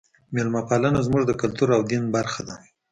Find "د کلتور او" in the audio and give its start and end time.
1.27-1.81